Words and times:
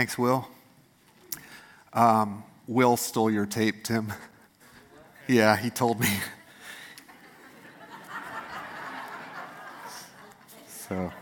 Thanks, 0.00 0.16
Will. 0.16 0.48
Um, 1.92 2.42
Will 2.66 2.96
stole 2.96 3.30
your 3.30 3.44
tape, 3.44 3.84
Tim. 3.84 4.14
Yeah, 5.28 5.58
he 5.58 5.68
told 5.68 6.00
me. 6.00 6.08
so, 10.66 11.12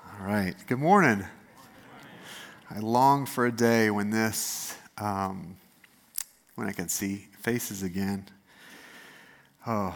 all 0.00 0.26
right. 0.26 0.54
Good 0.66 0.78
morning. 0.78 1.26
I 2.70 2.78
long 2.78 3.26
for 3.26 3.44
a 3.44 3.52
day 3.52 3.90
when 3.90 4.08
this, 4.08 4.74
um, 4.96 5.58
when 6.54 6.66
I 6.66 6.72
can 6.72 6.88
see 6.88 7.28
faces 7.42 7.82
again. 7.82 8.24
Oh, 9.66 9.94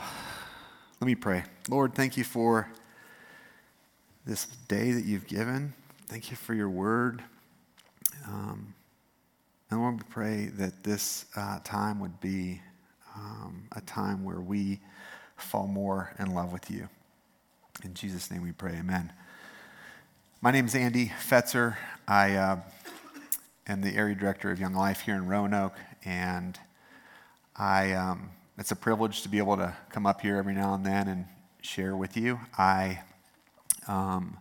let 1.01 1.07
me 1.07 1.15
pray. 1.15 1.45
Lord, 1.71 1.95
thank 1.95 2.19
you 2.19 2.25
for 2.25 2.69
this 4.27 4.45
day 4.69 4.93
that 4.93 5.07
you've 5.07 5.27
given. 5.27 5.73
Thank 6.09 6.31
you 6.31 6.39
for 6.39 6.55
your 6.55 6.71
word. 6.71 7.23
Um, 8.27 8.73
and 9.71 9.79
Lord, 9.79 9.97
we 9.99 10.05
pray 10.09 10.47
that 10.55 10.83
this 10.83 11.27
uh, 11.37 11.59
time 11.65 12.01
would 12.01 12.19
be 12.19 12.63
um, 13.15 13.69
a 13.73 13.83
time 13.83 14.25
where 14.25 14.41
we 14.41 14.81
fall 15.37 15.67
more 15.67 16.15
in 16.19 16.33
love 16.33 16.51
with 16.51 16.71
you. 16.71 16.89
In 17.85 17.93
Jesus' 17.93 18.31
name 18.31 18.43
we 18.43 18.53
pray, 18.53 18.77
amen. 18.79 19.13
My 20.41 20.51
name 20.51 20.65
is 20.65 20.75
Andy 20.75 21.13
Fetzer. 21.29 21.77
I 22.07 22.37
uh, 22.37 22.61
am 23.67 23.83
the 23.83 23.95
area 23.95 24.15
director 24.15 24.51
of 24.51 24.59
Young 24.59 24.73
Life 24.73 25.03
here 25.03 25.15
in 25.15 25.27
Roanoke, 25.27 25.77
and 26.07 26.59
I, 27.55 27.93
um, 27.93 28.31
it's 28.57 28.71
a 28.71 28.77
privilege 28.77 29.21
to 29.25 29.29
be 29.29 29.37
able 29.37 29.59
to 29.59 29.77
come 29.91 30.07
up 30.07 30.23
here 30.23 30.37
every 30.37 30.55
now 30.55 30.73
and 30.73 30.87
then 30.87 31.07
and 31.07 31.27
share 31.61 31.95
with 31.95 32.17
you. 32.17 32.41
I 32.57 33.01
um, 33.87 34.39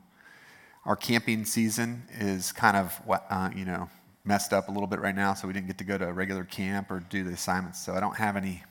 our 0.87 0.95
camping 0.95 1.43
season 1.43 2.01
is 2.17 2.53
kind 2.53 2.77
of 2.77 2.99
uh, 3.29 3.49
you 3.53 3.65
know 3.65 3.89
messed 4.23 4.53
up 4.53 4.69
a 4.69 4.71
little 4.71 4.87
bit 4.87 4.99
right 4.99 5.15
now, 5.15 5.33
so 5.33 5.45
we 5.45 5.53
didn't 5.53 5.67
get 5.67 5.77
to 5.77 5.83
go 5.83 5.97
to 5.97 6.07
a 6.07 6.13
regular 6.13 6.45
camp 6.45 6.89
or 6.89 7.01
do 7.01 7.23
the 7.23 7.31
assignments. 7.31 7.85
So 7.85 7.93
I 7.93 7.99
don't 7.99 8.15
have 8.15 8.35
any 8.35 8.63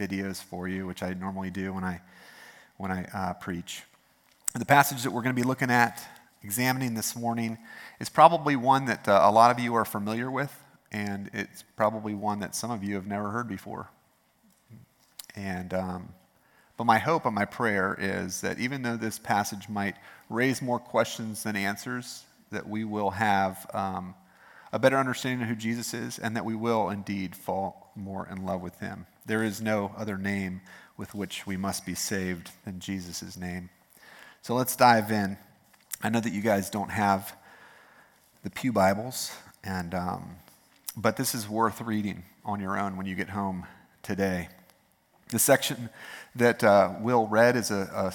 videos 0.00 0.42
for 0.42 0.68
you, 0.68 0.86
which 0.86 1.02
I 1.02 1.14
normally 1.14 1.50
do 1.50 1.72
when 1.74 1.84
I 1.84 2.00
when 2.76 2.92
I 2.92 3.04
uh, 3.12 3.32
preach. 3.34 3.82
The 4.54 4.64
passage 4.64 5.02
that 5.02 5.10
we're 5.10 5.22
going 5.22 5.34
to 5.34 5.40
be 5.40 5.46
looking 5.46 5.70
at, 5.70 6.00
examining 6.42 6.94
this 6.94 7.14
morning, 7.16 7.58
is 8.00 8.08
probably 8.08 8.54
one 8.54 8.86
that 8.86 9.06
uh, 9.08 9.20
a 9.24 9.30
lot 9.30 9.50
of 9.50 9.58
you 9.58 9.74
are 9.74 9.84
familiar 9.84 10.30
with, 10.30 10.56
and 10.92 11.28
it's 11.34 11.64
probably 11.76 12.14
one 12.14 12.38
that 12.38 12.54
some 12.54 12.70
of 12.70 12.84
you 12.84 12.94
have 12.94 13.06
never 13.06 13.30
heard 13.30 13.48
before. 13.48 13.90
And 15.34 15.74
um, 15.74 16.08
but 16.76 16.84
my 16.84 16.98
hope 16.98 17.26
and 17.26 17.34
my 17.34 17.44
prayer 17.44 17.96
is 17.98 18.42
that 18.42 18.60
even 18.60 18.82
though 18.82 18.96
this 18.96 19.18
passage 19.18 19.68
might 19.68 19.96
raise 20.28 20.60
more 20.60 20.78
questions 20.78 21.42
than 21.42 21.56
answers, 21.56 22.24
that 22.50 22.68
we 22.68 22.84
will 22.84 23.10
have 23.10 23.68
um, 23.74 24.14
a 24.72 24.78
better 24.78 24.96
understanding 24.96 25.42
of 25.42 25.48
who 25.48 25.56
Jesus 25.56 25.94
is 25.94 26.18
and 26.18 26.36
that 26.36 26.44
we 26.44 26.54
will 26.54 26.90
indeed 26.90 27.34
fall 27.34 27.90
more 27.96 28.28
in 28.30 28.44
love 28.44 28.60
with 28.60 28.78
him. 28.80 29.06
There 29.26 29.42
is 29.42 29.60
no 29.60 29.92
other 29.96 30.16
name 30.16 30.60
with 30.96 31.14
which 31.14 31.46
we 31.46 31.56
must 31.56 31.86
be 31.86 31.94
saved 31.94 32.50
than 32.64 32.80
Jesus' 32.80 33.36
name. 33.36 33.70
So 34.42 34.54
let's 34.54 34.76
dive 34.76 35.10
in. 35.10 35.36
I 36.02 36.08
know 36.08 36.20
that 36.20 36.32
you 36.32 36.42
guys 36.42 36.70
don't 36.70 36.90
have 36.90 37.36
the 38.42 38.50
Pew 38.50 38.72
Bibles, 38.72 39.32
and, 39.64 39.94
um, 39.94 40.36
but 40.96 41.16
this 41.16 41.34
is 41.34 41.48
worth 41.48 41.80
reading 41.80 42.22
on 42.44 42.60
your 42.60 42.78
own 42.78 42.96
when 42.96 43.06
you 43.06 43.14
get 43.14 43.30
home 43.30 43.66
today. 44.02 44.48
The 45.30 45.38
section 45.38 45.90
that 46.34 46.64
uh, 46.64 46.94
Will 47.00 47.26
read 47.26 47.56
is 47.56 47.70
a, 47.70 47.74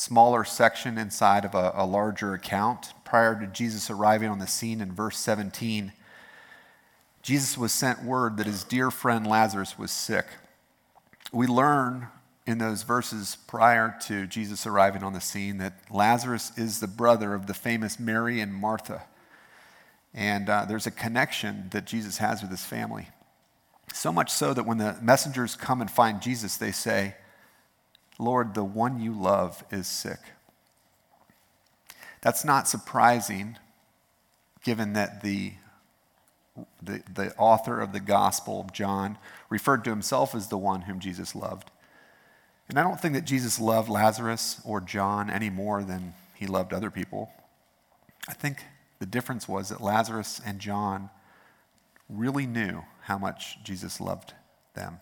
smaller 0.00 0.44
section 0.44 0.96
inside 0.96 1.44
of 1.44 1.54
a, 1.54 1.72
a 1.74 1.84
larger 1.84 2.32
account. 2.32 2.94
Prior 3.04 3.38
to 3.38 3.46
Jesus 3.46 3.90
arriving 3.90 4.30
on 4.30 4.38
the 4.38 4.46
scene 4.46 4.80
in 4.80 4.90
verse 4.92 5.18
17, 5.18 5.92
Jesus 7.22 7.58
was 7.58 7.74
sent 7.74 8.02
word 8.02 8.38
that 8.38 8.46
his 8.46 8.64
dear 8.64 8.90
friend 8.90 9.26
Lazarus 9.26 9.78
was 9.78 9.90
sick. 9.90 10.24
We 11.32 11.46
learn 11.46 12.08
in 12.46 12.56
those 12.56 12.82
verses 12.82 13.36
prior 13.46 13.94
to 14.06 14.26
Jesus 14.26 14.66
arriving 14.66 15.02
on 15.02 15.12
the 15.12 15.20
scene 15.20 15.58
that 15.58 15.74
Lazarus 15.90 16.50
is 16.56 16.80
the 16.80 16.88
brother 16.88 17.34
of 17.34 17.46
the 17.46 17.52
famous 17.52 18.00
Mary 18.00 18.40
and 18.40 18.54
Martha. 18.54 19.02
And 20.14 20.48
uh, 20.48 20.64
there's 20.64 20.86
a 20.86 20.90
connection 20.90 21.68
that 21.72 21.84
Jesus 21.84 22.16
has 22.18 22.40
with 22.40 22.50
his 22.50 22.64
family. 22.64 23.08
So 23.92 24.12
much 24.12 24.30
so 24.30 24.54
that 24.54 24.64
when 24.64 24.78
the 24.78 24.96
messengers 25.02 25.56
come 25.56 25.82
and 25.82 25.90
find 25.90 26.22
Jesus, 26.22 26.56
they 26.56 26.72
say, 26.72 27.16
Lord, 28.18 28.54
the 28.54 28.64
one 28.64 29.00
you 29.00 29.12
love 29.12 29.64
is 29.70 29.86
sick. 29.86 30.18
That's 32.20 32.44
not 32.44 32.68
surprising, 32.68 33.56
given 34.62 34.92
that 34.92 35.22
the, 35.22 35.54
the, 36.82 37.02
the 37.12 37.34
author 37.36 37.80
of 37.80 37.92
the 37.92 38.00
Gospel, 38.00 38.60
of 38.60 38.72
John, 38.72 39.16
referred 39.48 39.84
to 39.84 39.90
himself 39.90 40.34
as 40.34 40.48
the 40.48 40.58
one 40.58 40.82
whom 40.82 41.00
Jesus 41.00 41.34
loved. 41.34 41.70
And 42.68 42.78
I 42.78 42.82
don't 42.82 43.00
think 43.00 43.14
that 43.14 43.24
Jesus 43.24 43.58
loved 43.58 43.88
Lazarus 43.88 44.60
or 44.64 44.80
John 44.80 45.30
any 45.30 45.50
more 45.50 45.82
than 45.82 46.14
he 46.34 46.46
loved 46.46 46.72
other 46.72 46.90
people. 46.90 47.30
I 48.28 48.32
think 48.32 48.64
the 48.98 49.06
difference 49.06 49.48
was 49.48 49.70
that 49.70 49.80
Lazarus 49.80 50.40
and 50.44 50.60
John 50.60 51.10
really 52.08 52.46
knew 52.46 52.82
how 53.02 53.18
much 53.18 53.58
Jesus 53.64 54.00
loved 54.00 54.34
them. 54.74 55.00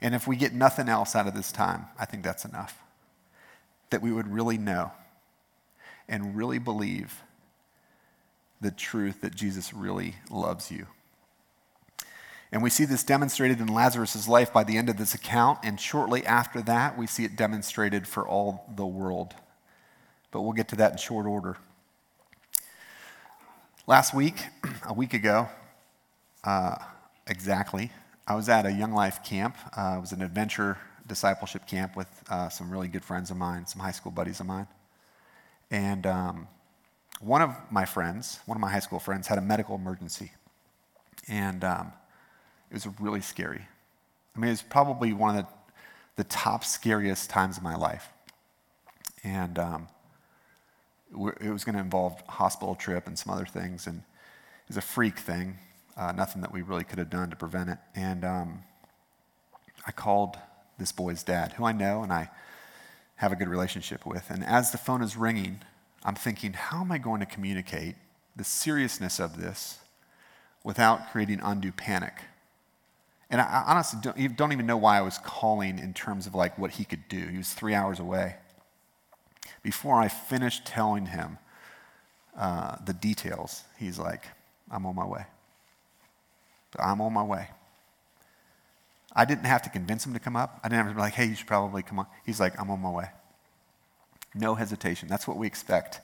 And 0.00 0.14
if 0.14 0.26
we 0.26 0.36
get 0.36 0.54
nothing 0.54 0.88
else 0.88 1.16
out 1.16 1.26
of 1.26 1.34
this 1.34 1.50
time, 1.50 1.86
I 1.98 2.04
think 2.04 2.22
that's 2.22 2.44
enough. 2.44 2.82
That 3.90 4.02
we 4.02 4.12
would 4.12 4.28
really 4.28 4.58
know 4.58 4.92
and 6.08 6.36
really 6.36 6.58
believe 6.58 7.22
the 8.60 8.70
truth 8.70 9.20
that 9.20 9.34
Jesus 9.34 9.72
really 9.72 10.16
loves 10.30 10.70
you. 10.70 10.86
And 12.50 12.62
we 12.62 12.70
see 12.70 12.86
this 12.86 13.04
demonstrated 13.04 13.60
in 13.60 13.66
Lazarus' 13.66 14.26
life 14.26 14.52
by 14.52 14.64
the 14.64 14.78
end 14.78 14.88
of 14.88 14.96
this 14.96 15.14
account, 15.14 15.58
and 15.62 15.78
shortly 15.78 16.24
after 16.24 16.62
that, 16.62 16.96
we 16.96 17.06
see 17.06 17.24
it 17.24 17.36
demonstrated 17.36 18.08
for 18.08 18.26
all 18.26 18.64
the 18.74 18.86
world. 18.86 19.34
But 20.30 20.42
we'll 20.42 20.52
get 20.52 20.68
to 20.68 20.76
that 20.76 20.92
in 20.92 20.98
short 20.98 21.26
order. 21.26 21.58
Last 23.86 24.14
week, 24.14 24.46
a 24.86 24.94
week 24.94 25.12
ago, 25.12 25.48
uh, 26.42 26.76
exactly, 27.26 27.90
I 28.28 28.34
was 28.34 28.50
at 28.50 28.66
a 28.66 28.70
Young 28.70 28.92
Life 28.92 29.24
camp. 29.24 29.56
Uh, 29.74 29.94
it 29.96 30.00
was 30.02 30.12
an 30.12 30.20
adventure 30.20 30.76
discipleship 31.06 31.66
camp 31.66 31.96
with 31.96 32.08
uh, 32.28 32.50
some 32.50 32.70
really 32.70 32.86
good 32.86 33.02
friends 33.02 33.30
of 33.30 33.38
mine, 33.38 33.66
some 33.66 33.80
high 33.80 33.90
school 33.90 34.12
buddies 34.12 34.38
of 34.40 34.44
mine. 34.44 34.66
And 35.70 36.06
um, 36.06 36.46
one 37.20 37.40
of 37.40 37.56
my 37.70 37.86
friends, 37.86 38.40
one 38.44 38.54
of 38.54 38.60
my 38.60 38.70
high 38.70 38.80
school 38.80 38.98
friends, 38.98 39.28
had 39.28 39.38
a 39.38 39.40
medical 39.40 39.76
emergency. 39.76 40.32
And 41.26 41.64
um, 41.64 41.90
it 42.70 42.74
was 42.74 42.86
really 43.00 43.22
scary. 43.22 43.66
I 44.36 44.38
mean, 44.38 44.48
it 44.48 44.52
was 44.52 44.62
probably 44.62 45.14
one 45.14 45.38
of 45.38 45.46
the, 45.46 46.22
the 46.22 46.24
top 46.24 46.64
scariest 46.64 47.30
times 47.30 47.56
of 47.56 47.62
my 47.62 47.76
life. 47.76 48.10
And 49.24 49.58
um, 49.58 49.88
it 51.40 51.50
was 51.50 51.64
going 51.64 51.76
to 51.76 51.80
involve 51.80 52.20
hospital 52.28 52.74
trip 52.74 53.06
and 53.06 53.18
some 53.18 53.32
other 53.32 53.46
things. 53.46 53.86
And 53.86 54.00
it 54.00 54.68
was 54.68 54.76
a 54.76 54.82
freak 54.82 55.18
thing 55.18 55.56
uh, 55.98 56.12
nothing 56.12 56.40
that 56.42 56.52
we 56.52 56.62
really 56.62 56.84
could 56.84 56.98
have 56.98 57.10
done 57.10 57.28
to 57.28 57.36
prevent 57.36 57.68
it. 57.68 57.78
And 57.94 58.24
um, 58.24 58.62
I 59.86 59.90
called 59.90 60.38
this 60.78 60.92
boy's 60.92 61.24
dad, 61.24 61.52
who 61.54 61.64
I 61.64 61.72
know 61.72 62.02
and 62.02 62.12
I 62.12 62.30
have 63.16 63.32
a 63.32 63.36
good 63.36 63.48
relationship 63.48 64.06
with. 64.06 64.30
And 64.30 64.44
as 64.44 64.70
the 64.70 64.78
phone 64.78 65.02
is 65.02 65.16
ringing, 65.16 65.60
I'm 66.04 66.14
thinking, 66.14 66.52
how 66.52 66.80
am 66.80 66.92
I 66.92 66.98
going 66.98 67.18
to 67.18 67.26
communicate 67.26 67.96
the 68.36 68.44
seriousness 68.44 69.18
of 69.18 69.40
this 69.40 69.78
without 70.62 71.10
creating 71.10 71.40
undue 71.42 71.72
panic? 71.72 72.14
And 73.28 73.40
I 73.40 73.64
honestly 73.66 73.98
don't, 74.00 74.36
don't 74.36 74.52
even 74.52 74.66
know 74.66 74.76
why 74.76 74.98
I 74.98 75.02
was 75.02 75.18
calling 75.18 75.80
in 75.80 75.92
terms 75.92 76.28
of 76.28 76.34
like 76.34 76.56
what 76.58 76.70
he 76.72 76.84
could 76.84 77.08
do. 77.08 77.26
He 77.26 77.36
was 77.36 77.52
three 77.52 77.74
hours 77.74 77.98
away. 77.98 78.36
Before 79.62 79.96
I 80.00 80.06
finished 80.06 80.64
telling 80.64 81.06
him 81.06 81.38
uh, 82.36 82.76
the 82.86 82.94
details, 82.94 83.64
he's 83.76 83.98
like, 83.98 84.22
I'm 84.70 84.86
on 84.86 84.94
my 84.94 85.04
way. 85.04 85.26
But 86.70 86.82
I'm 86.82 87.00
on 87.00 87.12
my 87.12 87.22
way. 87.22 87.48
I 89.14 89.24
didn't 89.24 89.44
have 89.44 89.62
to 89.62 89.70
convince 89.70 90.06
him 90.06 90.12
to 90.12 90.20
come 90.20 90.36
up. 90.36 90.60
I 90.62 90.68
didn't 90.68 90.84
have 90.84 90.92
to 90.92 90.94
be 90.94 91.00
like, 91.00 91.14
hey, 91.14 91.26
you 91.26 91.34
should 91.34 91.46
probably 91.46 91.82
come 91.82 91.98
on. 91.98 92.06
He's 92.24 92.38
like, 92.38 92.58
I'm 92.60 92.70
on 92.70 92.80
my 92.80 92.90
way. 92.90 93.10
No 94.34 94.54
hesitation. 94.54 95.08
That's 95.08 95.26
what 95.26 95.36
we 95.36 95.46
expect 95.46 96.00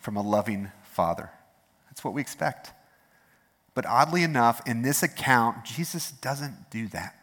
from 0.00 0.16
a 0.16 0.22
loving 0.22 0.70
father. 0.84 1.30
That's 1.88 2.04
what 2.04 2.14
we 2.14 2.20
expect. 2.20 2.72
But 3.74 3.86
oddly 3.86 4.22
enough, 4.22 4.66
in 4.66 4.82
this 4.82 5.02
account, 5.02 5.64
Jesus 5.64 6.10
doesn't 6.10 6.70
do 6.70 6.88
that. 6.88 7.14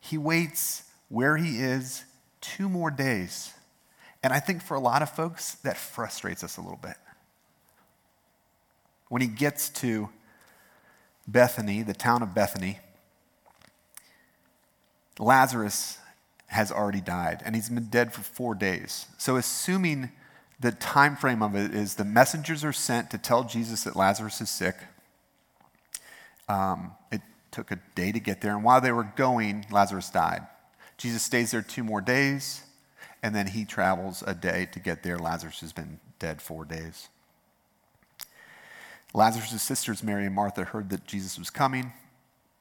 He 0.00 0.18
waits 0.18 0.84
where 1.08 1.36
he 1.36 1.60
is 1.60 2.04
two 2.40 2.68
more 2.68 2.90
days. 2.90 3.52
And 4.22 4.32
I 4.32 4.40
think 4.40 4.62
for 4.62 4.74
a 4.74 4.80
lot 4.80 5.02
of 5.02 5.10
folks, 5.10 5.54
that 5.56 5.76
frustrates 5.76 6.42
us 6.42 6.56
a 6.56 6.60
little 6.60 6.80
bit. 6.82 6.96
When 9.08 9.22
he 9.22 9.28
gets 9.28 9.68
to 9.68 10.08
Bethany, 11.26 11.82
the 11.82 11.94
town 11.94 12.22
of 12.22 12.34
Bethany, 12.34 12.78
Lazarus 15.18 15.98
has 16.48 16.70
already 16.70 17.00
died, 17.00 17.42
and 17.44 17.54
he's 17.54 17.68
been 17.68 17.86
dead 17.86 18.12
for 18.12 18.20
four 18.20 18.54
days. 18.54 19.06
So, 19.18 19.36
assuming 19.36 20.10
the 20.60 20.72
time 20.72 21.16
frame 21.16 21.42
of 21.42 21.54
it 21.54 21.74
is 21.74 21.94
the 21.94 22.04
messengers 22.04 22.64
are 22.64 22.72
sent 22.72 23.10
to 23.10 23.18
tell 23.18 23.44
Jesus 23.44 23.84
that 23.84 23.96
Lazarus 23.96 24.40
is 24.40 24.48
sick. 24.48 24.76
Um, 26.48 26.92
it 27.10 27.20
took 27.50 27.70
a 27.70 27.78
day 27.94 28.12
to 28.12 28.20
get 28.20 28.40
there, 28.40 28.54
and 28.54 28.62
while 28.62 28.80
they 28.80 28.92
were 28.92 29.10
going, 29.16 29.66
Lazarus 29.70 30.10
died. 30.10 30.46
Jesus 30.96 31.22
stays 31.22 31.50
there 31.50 31.62
two 31.62 31.84
more 31.84 32.00
days, 32.00 32.62
and 33.22 33.34
then 33.34 33.48
he 33.48 33.64
travels 33.64 34.22
a 34.26 34.34
day 34.34 34.68
to 34.72 34.78
get 34.78 35.02
there. 35.02 35.18
Lazarus 35.18 35.60
has 35.60 35.72
been 35.72 35.98
dead 36.18 36.40
four 36.40 36.64
days. 36.64 37.08
Lazarus' 39.14 39.62
sisters, 39.62 40.02
Mary 40.02 40.26
and 40.26 40.34
Martha, 40.34 40.64
heard 40.64 40.90
that 40.90 41.06
Jesus 41.06 41.38
was 41.38 41.50
coming. 41.50 41.92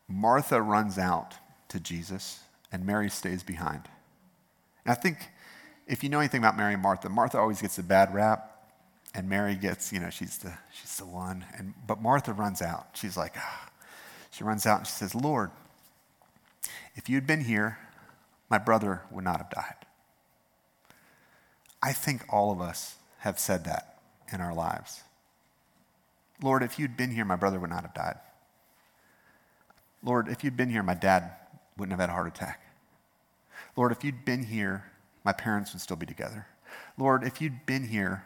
Martha 0.08 0.62
runs 0.62 0.98
out 0.98 1.36
to 1.70 1.80
Jesus, 1.80 2.40
and 2.72 2.86
Mary 2.86 3.10
stays 3.10 3.44
behind. 3.44 3.82
And 4.86 4.92
I 4.92 4.96
think 4.96 5.18
if 5.88 6.04
you 6.04 6.10
know 6.10 6.20
anything 6.20 6.40
about 6.40 6.58
Mary 6.58 6.74
and 6.74 6.82
Martha, 6.82 7.10
Martha 7.10 7.38
always 7.38 7.62
gets 7.62 7.78
a 7.78 7.84
bad 7.84 8.14
rap, 8.14 8.56
and 9.14 9.30
Mary 9.30 9.56
gets, 9.56 9.94
you 9.94 10.00
know, 10.00 10.10
she's 10.10 10.38
the, 10.40 10.54
she's 10.72 10.98
the 10.98 11.06
one. 11.06 11.46
And, 11.58 11.74
but 11.88 12.02
Martha 12.02 12.34
runs 12.34 12.62
out. 12.62 12.90
She's 12.94 13.16
like, 13.16 13.36
ah. 13.38 13.70
she 14.30 14.44
runs 14.44 14.66
out 14.66 14.80
and 14.80 14.88
she 14.88 14.94
says, 14.94 15.16
Lord, 15.16 15.52
if 16.96 17.08
you'd 17.08 17.26
been 17.26 17.46
here, 17.46 17.78
my 18.50 18.58
brother 18.58 19.04
would 19.12 19.24
not 19.24 19.38
have 19.38 19.50
died. 19.50 19.86
I 21.82 21.94
think 21.94 22.26
all 22.30 22.52
of 22.52 22.60
us 22.60 22.96
have 23.20 23.40
said 23.40 23.64
that 23.64 24.00
in 24.34 24.42
our 24.42 24.54
lives. 24.54 25.02
Lord, 26.42 26.64
if 26.64 26.78
you'd 26.78 26.98
been 26.98 27.12
here, 27.12 27.26
my 27.26 27.36
brother 27.36 27.60
would 27.60 27.70
not 27.70 27.84
have 27.84 27.94
died. 27.94 28.18
Lord, 30.04 30.28
if 30.28 30.44
you'd 30.44 30.58
been 30.58 30.70
here, 30.70 30.84
my 30.84 30.94
dad 30.94 31.32
wouldn't 31.78 31.92
have 31.92 32.00
had 32.00 32.10
a 32.10 32.14
heart 32.14 32.28
attack. 32.28 32.62
Lord, 33.76 33.92
if 33.92 34.04
you'd 34.04 34.26
been 34.26 34.44
here, 34.44 34.86
my 35.24 35.32
parents 35.32 35.74
would 35.74 35.82
still 35.82 35.98
be 35.98 36.06
together. 36.06 36.48
Lord, 36.98 37.24
if 37.24 37.42
you'd 37.42 37.66
been 37.66 37.88
here, 37.88 38.26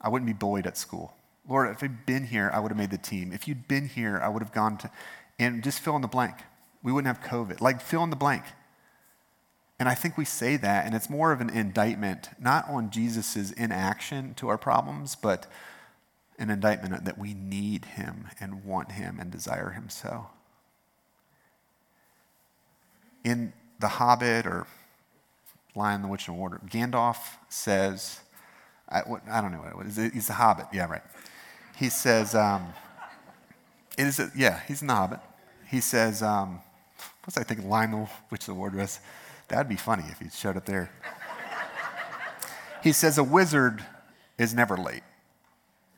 I 0.00 0.08
wouldn't 0.08 0.26
be 0.26 0.32
bullied 0.32 0.66
at 0.66 0.76
school. 0.76 1.14
Lord, 1.48 1.70
if 1.70 1.82
you'd 1.82 2.06
been 2.06 2.26
here, 2.26 2.50
I 2.52 2.60
would 2.60 2.70
have 2.70 2.78
made 2.78 2.90
the 2.90 2.98
team. 2.98 3.32
If 3.32 3.46
you'd 3.46 3.68
been 3.68 3.88
here, 3.88 4.18
I 4.22 4.28
would 4.28 4.42
have 4.42 4.52
gone 4.52 4.78
to, 4.78 4.90
and 5.38 5.62
just 5.62 5.80
fill 5.80 5.96
in 5.96 6.02
the 6.02 6.08
blank. 6.08 6.36
We 6.82 6.92
wouldn't 6.92 7.14
have 7.14 7.26
COVID. 7.26 7.60
Like, 7.60 7.80
fill 7.80 8.02
in 8.02 8.10
the 8.10 8.16
blank. 8.16 8.44
And 9.78 9.88
I 9.88 9.94
think 9.94 10.16
we 10.16 10.24
say 10.24 10.56
that, 10.56 10.86
and 10.86 10.94
it's 10.94 11.10
more 11.10 11.32
of 11.32 11.40
an 11.40 11.50
indictment, 11.50 12.30
not 12.40 12.68
on 12.68 12.90
Jesus' 12.90 13.50
inaction 13.52 14.34
to 14.34 14.48
our 14.48 14.58
problems, 14.58 15.14
but 15.14 15.46
an 16.38 16.50
indictment 16.50 17.04
that 17.04 17.18
we 17.18 17.34
need 17.34 17.84
him 17.84 18.28
and 18.40 18.64
want 18.64 18.92
him 18.92 19.18
and 19.20 19.30
desire 19.30 19.70
him 19.70 19.88
so. 19.88 20.26
In 23.22 23.52
The 23.78 23.88
Hobbit 23.88 24.46
or 24.46 24.66
Lion, 25.74 26.02
the 26.02 26.08
Witch, 26.08 26.28
and 26.28 26.36
the 26.36 26.38
Wardrobe, 26.38 26.70
Gandalf 26.70 27.16
says, 27.48 28.20
I, 28.88 29.00
what, 29.00 29.22
I 29.30 29.40
don't 29.40 29.52
know 29.52 29.58
what 29.58 29.70
it 29.70 29.76
was. 29.76 30.12
He's 30.12 30.26
the 30.26 30.34
Hobbit. 30.34 30.66
Yeah, 30.72 30.86
right. 30.86 31.02
He 31.76 31.88
says, 31.88 32.34
um, 32.34 32.72
it 33.96 34.06
is 34.06 34.20
a, 34.20 34.30
yeah, 34.36 34.60
he's 34.68 34.82
in 34.82 34.88
the 34.88 34.94
Hobbit. 34.94 35.20
He 35.68 35.80
says, 35.80 36.22
um, 36.22 36.60
what's 37.24 37.38
I 37.38 37.42
think, 37.42 37.64
Lion, 37.64 37.92
the 37.92 38.08
Witch, 38.30 38.46
and 38.46 38.56
the 38.56 38.58
Wardrobe? 38.58 38.88
That'd 39.48 39.68
be 39.68 39.76
funny 39.76 40.04
if 40.10 40.18
he 40.18 40.28
showed 40.30 40.56
up 40.56 40.66
there. 40.66 40.90
he 42.82 42.92
says, 42.92 43.18
a 43.18 43.24
wizard 43.24 43.84
is 44.36 44.54
never 44.54 44.76
late 44.76 45.02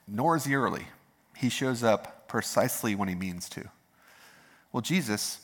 nor 0.06 0.36
is 0.36 0.44
he 0.44 0.54
early. 0.54 0.86
He 1.36 1.48
shows 1.48 1.82
up 1.82 2.28
precisely 2.28 2.94
when 2.94 3.08
he 3.08 3.14
means 3.14 3.48
to. 3.50 3.68
Well, 4.72 4.80
Jesus, 4.80 5.40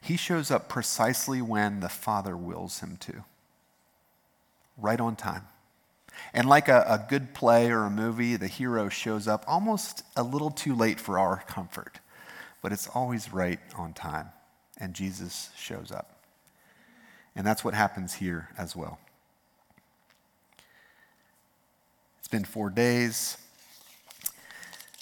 he 0.00 0.16
shows 0.16 0.50
up 0.50 0.68
precisely 0.68 1.42
when 1.42 1.80
the 1.80 1.88
Father 1.88 2.36
wills 2.36 2.80
him 2.80 2.96
to, 2.98 3.24
right 4.76 5.00
on 5.00 5.16
time. 5.16 5.46
And 6.32 6.48
like 6.48 6.68
a, 6.68 6.84
a, 6.88 7.06
good 7.08 7.32
play 7.34 7.70
or 7.70 7.84
a 7.84 7.90
movie, 7.90 8.36
the 8.36 8.48
hero 8.48 8.88
shows 8.88 9.28
up 9.28 9.44
almost 9.46 10.02
a 10.16 10.22
little 10.22 10.50
too 10.50 10.74
late 10.74 10.98
for 10.98 11.18
our 11.18 11.44
comfort, 11.46 12.00
but 12.60 12.72
it's 12.72 12.88
always 12.88 13.32
right 13.32 13.60
on 13.76 13.92
time. 13.92 14.30
And 14.78 14.94
Jesus 14.94 15.50
shows 15.56 15.92
up. 15.92 16.22
And 17.36 17.46
that's 17.46 17.64
what 17.64 17.74
happens 17.74 18.14
here 18.14 18.48
as 18.58 18.74
well. 18.74 18.98
It's 22.28 22.32
been 22.32 22.44
four 22.44 22.68
days. 22.68 23.38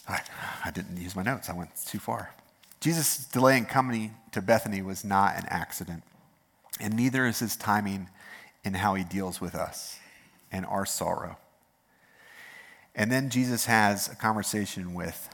I, 0.09 0.21
I 0.65 0.71
didn't 0.71 0.97
use 0.97 1.17
my 1.17 1.25
notes, 1.25 1.51
I 1.51 1.55
went 1.55 1.71
too 1.85 1.99
far. 1.99 2.33
Jesus' 2.79 3.27
delay 3.27 3.59
in 3.59 3.65
coming 3.65 4.15
to 4.31 4.41
Bethany 4.41 4.81
was 4.81 5.05
not 5.05 5.37
an 5.37 5.43
accident, 5.49 6.05
and 6.79 6.95
neither 6.95 7.27
is 7.27 7.41
his 7.41 7.57
timing 7.57 8.09
in 8.63 8.75
how 8.75 8.95
he 8.95 9.03
deals 9.03 9.41
with 9.41 9.57
us 9.57 9.99
and 10.53 10.65
our 10.67 10.87
sorrow. 10.87 11.37
And 12.95 13.11
then 13.11 13.29
Jesus 13.29 13.67
has 13.67 14.07
a 14.07 14.15
conversation 14.15 14.95
with 14.95 15.29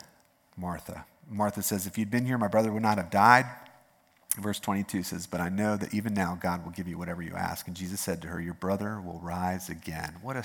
Martha. 0.57 1.05
Martha 1.29 1.61
says, 1.61 1.87
If 1.87 1.99
you'd 1.99 2.11
been 2.11 2.25
here, 2.25 2.39
my 2.39 2.49
brother 2.49 2.73
would 2.73 2.81
not 2.81 2.97
have 2.97 3.11
died. 3.11 3.45
Verse 4.41 4.61
22 4.61 5.03
says, 5.03 5.27
But 5.27 5.43
I 5.43 5.51
know 5.51 5.77
that 5.77 5.93
even 5.93 6.15
now 6.15 6.39
God 6.41 6.65
will 6.65 6.73
give 6.73 6.89
you 6.89 6.97
whatever 6.97 7.21
you 7.21 7.35
ask. 7.35 7.67
And 7.67 7.77
Jesus 7.77 8.01
said 8.01 8.23
to 8.23 8.29
her, 8.29 8.41
Your 8.41 8.55
brother 8.55 8.99
will 8.99 9.21
rise 9.23 9.69
again. 9.69 10.17
What 10.23 10.39
a 10.39 10.43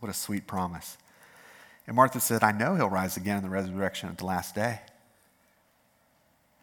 what 0.00 0.10
a 0.10 0.14
sweet 0.14 0.46
promise. 0.46 0.96
And 1.86 1.96
Martha 1.96 2.20
said, 2.20 2.42
I 2.42 2.52
know 2.52 2.74
he'll 2.74 2.90
rise 2.90 3.16
again 3.16 3.38
in 3.38 3.42
the 3.42 3.48
resurrection 3.48 4.08
at 4.08 4.18
the 4.18 4.26
last 4.26 4.54
day. 4.54 4.80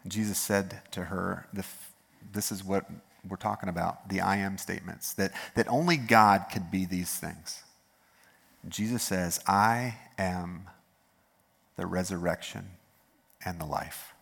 And 0.02 0.12
Jesus 0.12 0.38
said 0.38 0.80
to 0.92 1.04
her, 1.04 1.46
This 1.52 2.52
is 2.52 2.62
what 2.62 2.86
we're 3.28 3.36
talking 3.36 3.68
about 3.68 4.08
the 4.08 4.20
I 4.20 4.36
am 4.36 4.56
statements, 4.56 5.12
that, 5.14 5.32
that 5.56 5.66
only 5.68 5.96
God 5.96 6.46
could 6.52 6.70
be 6.70 6.84
these 6.84 7.10
things. 7.10 7.64
Jesus 8.68 9.02
says, 9.02 9.40
I 9.46 9.96
am 10.18 10.68
the 11.76 11.86
resurrection 11.86 12.70
and 13.44 13.60
the 13.60 13.64
life. 13.64 14.14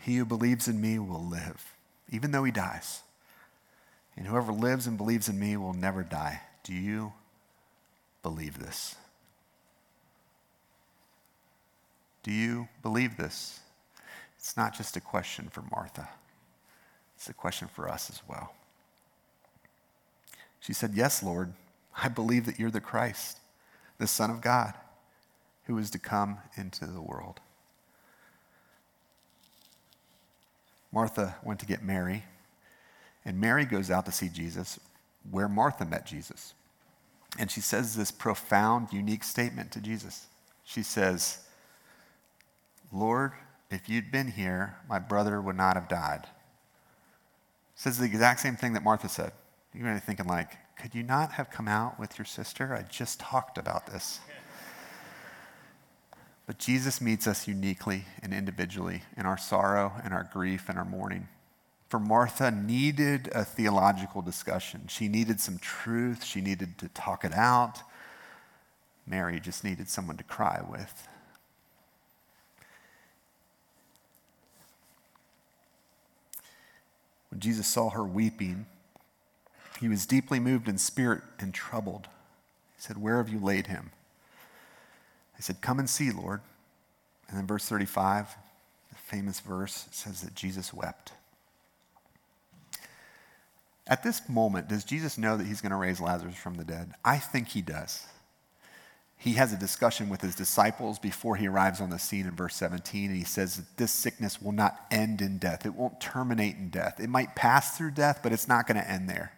He 0.00 0.16
who 0.16 0.24
believes 0.24 0.68
in 0.68 0.80
me 0.80 0.98
will 0.98 1.24
live, 1.24 1.74
even 2.10 2.30
though 2.30 2.44
he 2.44 2.52
dies. 2.52 3.02
And 4.16 4.26
whoever 4.26 4.52
lives 4.52 4.86
and 4.86 4.96
believes 4.96 5.28
in 5.28 5.38
me 5.38 5.56
will 5.56 5.74
never 5.74 6.02
die. 6.02 6.42
Do 6.62 6.72
you 6.72 7.12
believe 8.26 8.58
this? 8.58 8.96
Do 12.24 12.32
you 12.32 12.66
believe 12.82 13.16
this? 13.16 13.60
It's 14.36 14.56
not 14.56 14.76
just 14.76 14.96
a 14.96 15.00
question 15.00 15.48
for 15.48 15.62
Martha, 15.70 16.08
it's 17.14 17.28
a 17.28 17.32
question 17.32 17.68
for 17.68 17.88
us 17.88 18.10
as 18.10 18.20
well. 18.28 18.52
She 20.58 20.72
said, 20.72 20.94
Yes, 20.94 21.22
Lord, 21.22 21.52
I 22.02 22.08
believe 22.08 22.46
that 22.46 22.58
you're 22.58 22.72
the 22.72 22.80
Christ, 22.80 23.38
the 23.98 24.08
Son 24.08 24.28
of 24.28 24.40
God, 24.40 24.74
who 25.66 25.78
is 25.78 25.92
to 25.92 25.98
come 26.00 26.38
into 26.56 26.84
the 26.84 27.00
world. 27.00 27.38
Martha 30.90 31.36
went 31.44 31.60
to 31.60 31.66
get 31.66 31.84
Mary, 31.84 32.24
and 33.24 33.40
Mary 33.40 33.64
goes 33.64 33.88
out 33.88 34.04
to 34.06 34.10
see 34.10 34.28
Jesus 34.28 34.80
where 35.30 35.48
Martha 35.48 35.84
met 35.84 36.06
Jesus. 36.06 36.54
And 37.38 37.50
she 37.50 37.60
says 37.60 37.96
this 37.96 38.10
profound, 38.10 38.92
unique 38.92 39.24
statement 39.24 39.72
to 39.72 39.80
Jesus. 39.80 40.26
She 40.64 40.82
says, 40.82 41.40
Lord, 42.92 43.32
if 43.70 43.88
you'd 43.88 44.10
been 44.10 44.28
here, 44.32 44.76
my 44.88 44.98
brother 44.98 45.40
would 45.40 45.56
not 45.56 45.76
have 45.76 45.88
died. 45.88 46.26
Says 47.74 47.98
the 47.98 48.06
exact 48.06 48.40
same 48.40 48.56
thing 48.56 48.72
that 48.72 48.82
Martha 48.82 49.08
said. 49.08 49.32
You 49.74 49.84
might 49.84 49.94
be 49.94 50.00
thinking, 50.00 50.26
like, 50.26 50.56
could 50.80 50.94
you 50.94 51.02
not 51.02 51.32
have 51.32 51.50
come 51.50 51.68
out 51.68 51.98
with 51.98 52.18
your 52.18 52.24
sister? 52.24 52.74
I 52.74 52.82
just 52.82 53.20
talked 53.20 53.58
about 53.58 53.86
this. 53.86 54.20
But 56.46 56.58
Jesus 56.58 57.00
meets 57.00 57.26
us 57.26 57.48
uniquely 57.48 58.04
and 58.22 58.32
individually 58.32 59.02
in 59.16 59.26
our 59.26 59.36
sorrow 59.36 59.92
and 60.04 60.14
our 60.14 60.28
grief 60.32 60.68
and 60.68 60.78
our 60.78 60.84
mourning 60.84 61.28
for 61.88 62.00
Martha 62.00 62.50
needed 62.50 63.28
a 63.32 63.44
theological 63.44 64.22
discussion. 64.22 64.86
She 64.88 65.08
needed 65.08 65.40
some 65.40 65.58
truth. 65.58 66.24
She 66.24 66.40
needed 66.40 66.78
to 66.78 66.88
talk 66.88 67.24
it 67.24 67.32
out. 67.32 67.82
Mary 69.06 69.38
just 69.38 69.62
needed 69.62 69.88
someone 69.88 70.16
to 70.16 70.24
cry 70.24 70.60
with. 70.68 71.08
When 77.30 77.40
Jesus 77.40 77.66
saw 77.66 77.90
her 77.90 78.04
weeping, 78.04 78.66
he 79.80 79.88
was 79.88 80.06
deeply 80.06 80.40
moved 80.40 80.68
in 80.68 80.78
spirit 80.78 81.22
and 81.38 81.52
troubled. 81.52 82.08
He 82.76 82.82
said, 82.82 83.00
Where 83.00 83.18
have 83.18 83.28
you 83.28 83.38
laid 83.38 83.68
him? 83.68 83.90
He 85.36 85.42
said, 85.42 85.60
Come 85.60 85.78
and 85.78 85.88
see, 85.88 86.10
Lord. 86.10 86.40
And 87.28 87.36
then 87.36 87.46
verse 87.46 87.68
35, 87.68 88.36
the 88.88 88.94
famous 88.96 89.40
verse, 89.40 89.86
says 89.90 90.22
that 90.22 90.34
Jesus 90.34 90.72
wept. 90.72 91.12
At 93.88 94.02
this 94.02 94.28
moment, 94.28 94.68
does 94.68 94.84
Jesus 94.84 95.16
know 95.16 95.36
that 95.36 95.46
he's 95.46 95.60
going 95.60 95.70
to 95.70 95.76
raise 95.76 96.00
Lazarus 96.00 96.34
from 96.34 96.54
the 96.54 96.64
dead? 96.64 96.92
I 97.04 97.18
think 97.18 97.48
he 97.48 97.62
does. 97.62 98.04
He 99.18 99.34
has 99.34 99.52
a 99.52 99.56
discussion 99.56 100.08
with 100.08 100.20
his 100.20 100.34
disciples 100.34 100.98
before 100.98 101.36
he 101.36 101.48
arrives 101.48 101.80
on 101.80 101.90
the 101.90 101.98
scene 101.98 102.26
in 102.26 102.36
verse 102.36 102.54
17, 102.56 103.06
and 103.06 103.16
he 103.16 103.24
says 103.24 103.56
that 103.56 103.76
this 103.76 103.92
sickness 103.92 104.42
will 104.42 104.52
not 104.52 104.78
end 104.90 105.22
in 105.22 105.38
death. 105.38 105.64
It 105.64 105.74
won't 105.74 106.00
terminate 106.00 106.56
in 106.56 106.68
death. 106.68 107.00
It 107.00 107.08
might 107.08 107.34
pass 107.34 107.76
through 107.76 107.92
death, 107.92 108.20
but 108.22 108.32
it's 108.32 108.48
not 108.48 108.66
going 108.66 108.80
to 108.80 108.90
end 108.90 109.08
there. 109.08 109.32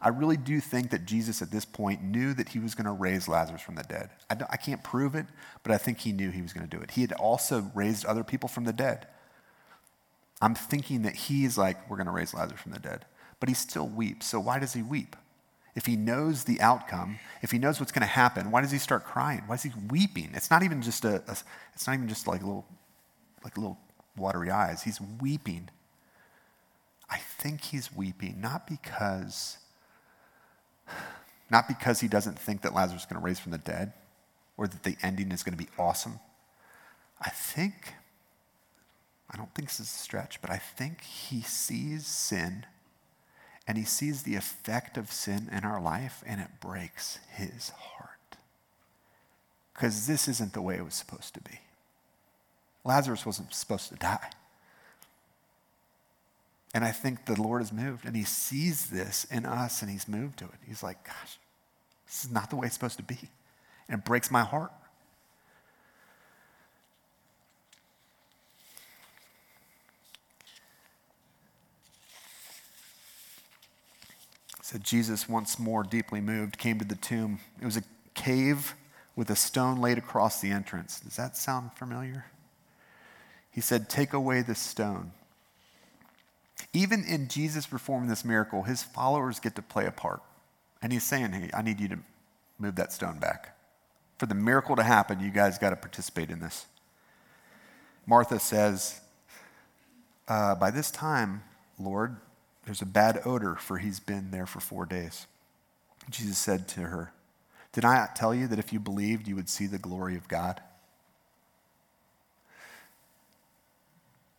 I 0.00 0.08
really 0.08 0.36
do 0.36 0.60
think 0.60 0.90
that 0.90 1.04
Jesus 1.04 1.42
at 1.42 1.50
this 1.50 1.64
point 1.64 2.02
knew 2.02 2.32
that 2.34 2.50
he 2.50 2.58
was 2.58 2.74
going 2.74 2.86
to 2.86 2.92
raise 2.92 3.28
Lazarus 3.28 3.60
from 3.60 3.74
the 3.74 3.82
dead. 3.82 4.10
I, 4.30 4.36
I 4.50 4.56
can't 4.56 4.82
prove 4.82 5.14
it, 5.14 5.26
but 5.62 5.72
I 5.72 5.78
think 5.78 5.98
he 5.98 6.12
knew 6.12 6.30
he 6.30 6.40
was 6.40 6.52
going 6.52 6.66
to 6.66 6.76
do 6.76 6.82
it. 6.82 6.92
He 6.92 7.02
had 7.02 7.12
also 7.12 7.70
raised 7.74 8.06
other 8.06 8.24
people 8.24 8.48
from 8.48 8.64
the 8.64 8.72
dead. 8.72 9.06
I'm 10.40 10.54
thinking 10.54 11.02
that 11.02 11.14
he's 11.14 11.58
like, 11.58 11.90
we're 11.90 11.98
going 11.98 12.06
to 12.06 12.12
raise 12.12 12.32
Lazarus 12.32 12.60
from 12.60 12.72
the 12.72 12.78
dead. 12.78 13.04
But 13.40 13.48
he 13.48 13.54
still 13.54 13.88
weeps. 13.88 14.26
So 14.26 14.38
why 14.38 14.58
does 14.58 14.74
he 14.74 14.82
weep? 14.82 15.16
If 15.74 15.86
he 15.86 15.96
knows 15.96 16.44
the 16.44 16.60
outcome, 16.60 17.18
if 17.42 17.50
he 17.50 17.58
knows 17.58 17.80
what's 17.80 17.92
going 17.92 18.02
to 18.02 18.06
happen, 18.06 18.50
why 18.50 18.60
does 18.60 18.70
he 18.70 18.78
start 18.78 19.04
crying? 19.04 19.42
Why 19.46 19.54
is 19.54 19.62
he 19.62 19.72
weeping? 19.88 20.30
It's 20.34 20.50
not 20.50 20.62
even 20.62 20.82
just 20.82 21.04
a, 21.04 21.22
a 21.26 21.36
it's 21.74 21.86
not 21.86 21.94
even 21.94 22.08
just 22.08 22.26
like 22.26 22.42
little, 22.42 22.66
like 23.42 23.56
little 23.56 23.78
watery 24.16 24.50
eyes. 24.50 24.82
He's 24.82 25.00
weeping. 25.00 25.68
I 27.08 27.18
think 27.18 27.62
he's 27.62 27.94
weeping 27.94 28.40
not 28.40 28.66
because 28.66 29.58
not 31.50 31.66
because 31.66 32.00
he 32.00 32.08
doesn't 32.08 32.38
think 32.38 32.62
that 32.62 32.74
Lazarus 32.74 33.02
is 33.02 33.06
going 33.06 33.20
to 33.20 33.24
raise 33.24 33.40
from 33.40 33.52
the 33.52 33.58
dead 33.58 33.92
or 34.56 34.68
that 34.68 34.84
the 34.84 34.96
ending 35.02 35.32
is 35.32 35.42
going 35.42 35.56
to 35.56 35.62
be 35.62 35.70
awesome. 35.78 36.20
I 37.20 37.30
think, 37.30 37.94
I 39.30 39.36
don't 39.36 39.52
think 39.54 39.68
this 39.68 39.80
is 39.80 39.86
a 39.86 39.98
stretch, 39.98 40.40
but 40.40 40.50
I 40.50 40.58
think 40.58 41.02
he 41.02 41.42
sees 41.42 42.06
sin 42.06 42.66
and 43.70 43.78
he 43.78 43.84
sees 43.84 44.24
the 44.24 44.34
effect 44.34 44.96
of 44.96 45.12
sin 45.12 45.48
in 45.52 45.62
our 45.62 45.80
life 45.80 46.24
and 46.26 46.40
it 46.40 46.48
breaks 46.60 47.20
his 47.32 47.68
heart. 47.68 48.36
Because 49.72 50.08
this 50.08 50.26
isn't 50.26 50.54
the 50.54 50.60
way 50.60 50.74
it 50.74 50.84
was 50.84 50.96
supposed 50.96 51.34
to 51.34 51.40
be. 51.40 51.60
Lazarus 52.84 53.24
wasn't 53.24 53.54
supposed 53.54 53.88
to 53.90 53.94
die. 53.94 54.32
And 56.74 56.84
I 56.84 56.90
think 56.90 57.26
the 57.26 57.40
Lord 57.40 57.62
has 57.62 57.72
moved 57.72 58.04
and 58.04 58.16
he 58.16 58.24
sees 58.24 58.86
this 58.86 59.24
in 59.30 59.46
us 59.46 59.82
and 59.82 59.88
he's 59.88 60.08
moved 60.08 60.40
to 60.40 60.46
it. 60.46 60.58
He's 60.66 60.82
like, 60.82 61.04
gosh, 61.04 61.38
this 62.08 62.24
is 62.24 62.32
not 62.32 62.50
the 62.50 62.56
way 62.56 62.66
it's 62.66 62.74
supposed 62.74 62.96
to 62.96 63.04
be. 63.04 63.20
And 63.88 64.00
it 64.00 64.04
breaks 64.04 64.32
my 64.32 64.42
heart. 64.42 64.72
So 74.70 74.78
Jesus, 74.78 75.28
once 75.28 75.58
more 75.58 75.82
deeply 75.82 76.20
moved, 76.20 76.56
came 76.56 76.78
to 76.78 76.84
the 76.84 76.94
tomb. 76.94 77.40
It 77.60 77.64
was 77.64 77.76
a 77.76 77.82
cave 78.14 78.76
with 79.16 79.28
a 79.28 79.34
stone 79.34 79.80
laid 79.80 79.98
across 79.98 80.40
the 80.40 80.52
entrance. 80.52 81.00
Does 81.00 81.16
that 81.16 81.36
sound 81.36 81.72
familiar? 81.72 82.26
He 83.50 83.60
said, 83.60 83.88
Take 83.88 84.12
away 84.12 84.42
this 84.42 84.60
stone. 84.60 85.10
Even 86.72 87.02
in 87.02 87.26
Jesus 87.26 87.66
performing 87.66 88.08
this 88.08 88.24
miracle, 88.24 88.62
his 88.62 88.84
followers 88.84 89.40
get 89.40 89.56
to 89.56 89.62
play 89.62 89.86
a 89.86 89.90
part. 89.90 90.22
And 90.80 90.92
he's 90.92 91.02
saying, 91.02 91.32
Hey, 91.32 91.50
I 91.52 91.62
need 91.62 91.80
you 91.80 91.88
to 91.88 91.98
move 92.60 92.76
that 92.76 92.92
stone 92.92 93.18
back. 93.18 93.58
For 94.18 94.26
the 94.26 94.36
miracle 94.36 94.76
to 94.76 94.84
happen, 94.84 95.18
you 95.18 95.32
guys 95.32 95.58
got 95.58 95.70
to 95.70 95.76
participate 95.76 96.30
in 96.30 96.38
this. 96.38 96.66
Martha 98.06 98.38
says, 98.38 99.00
uh, 100.28 100.54
By 100.54 100.70
this 100.70 100.92
time, 100.92 101.42
Lord, 101.76 102.18
there's 102.64 102.82
a 102.82 102.86
bad 102.86 103.20
odor, 103.24 103.56
for 103.56 103.78
he's 103.78 104.00
been 104.00 104.30
there 104.30 104.46
for 104.46 104.60
four 104.60 104.86
days. 104.86 105.26
Jesus 106.08 106.38
said 106.38 106.68
to 106.68 106.82
her, 106.82 107.12
Did 107.72 107.84
I 107.84 107.94
not 107.96 108.16
tell 108.16 108.34
you 108.34 108.46
that 108.48 108.58
if 108.58 108.72
you 108.72 108.80
believed, 108.80 109.26
you 109.26 109.36
would 109.36 109.48
see 109.48 109.66
the 109.66 109.78
glory 109.78 110.16
of 110.16 110.28
God? 110.28 110.60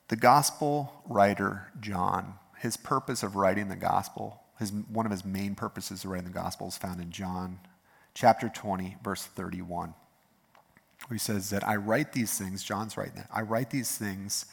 The 0.10 0.16
gospel 0.18 0.94
writer, 1.08 1.72
John, 1.80 2.36
his 2.60 2.78
purpose 2.78 3.24
of 3.24 3.36
writing 3.36 3.70
the 3.70 3.76
gospel, 3.76 4.42
his, 4.60 4.72
one 4.72 5.06
of 5.06 5.12
his 5.12 5.26
main 5.26 5.56
purposes 5.56 6.04
of 6.04 6.12
writing 6.12 6.28
the 6.28 6.34
gospel 6.34 6.68
is 6.68 6.78
found 6.78 7.02
in 7.02 7.12
John 7.12 7.60
chapter 8.14 8.50
20, 8.50 8.98
verse 9.04 9.24
31, 9.24 9.94
where 11.08 11.16
he 11.16 11.18
says 11.18 11.50
that 11.50 11.68
I 11.68 11.78
write 11.78 12.14
these 12.14 12.38
things, 12.38 12.64
John's 12.64 12.98
writing 12.98 13.16
that, 13.16 13.30
I 13.34 13.42
write 13.42 13.70
these 13.70 13.98
things 13.98 14.46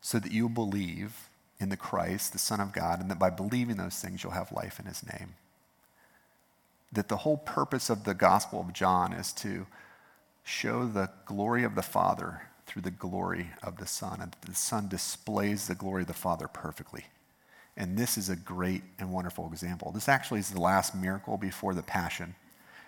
so 0.00 0.18
that 0.18 0.32
you 0.32 0.48
believe 0.48 1.30
in 1.62 1.68
the 1.68 1.76
Christ, 1.76 2.32
the 2.32 2.38
Son 2.38 2.60
of 2.60 2.72
God, 2.72 3.00
and 3.00 3.10
that 3.10 3.18
by 3.18 3.30
believing 3.30 3.76
those 3.76 3.96
things 3.96 4.22
you'll 4.22 4.32
have 4.32 4.52
life 4.52 4.78
in 4.78 4.86
his 4.86 5.04
name. 5.06 5.34
That 6.92 7.08
the 7.08 7.18
whole 7.18 7.38
purpose 7.38 7.88
of 7.88 8.04
the 8.04 8.14
gospel 8.14 8.60
of 8.60 8.72
John 8.72 9.12
is 9.12 9.32
to 9.34 9.66
show 10.42 10.84
the 10.84 11.10
glory 11.24 11.64
of 11.64 11.74
the 11.74 11.82
Father 11.82 12.42
through 12.66 12.82
the 12.82 12.90
glory 12.90 13.50
of 13.62 13.78
the 13.78 13.86
Son. 13.86 14.20
And 14.20 14.36
the 14.44 14.54
Son 14.54 14.88
displays 14.88 15.66
the 15.66 15.74
glory 15.74 16.02
of 16.02 16.08
the 16.08 16.14
Father 16.14 16.48
perfectly. 16.48 17.06
And 17.76 17.96
this 17.96 18.18
is 18.18 18.28
a 18.28 18.36
great 18.36 18.82
and 18.98 19.12
wonderful 19.12 19.46
example. 19.46 19.92
This 19.92 20.08
actually 20.08 20.40
is 20.40 20.50
the 20.50 20.60
last 20.60 20.94
miracle 20.94 21.38
before 21.38 21.74
the 21.74 21.82
Passion. 21.82 22.34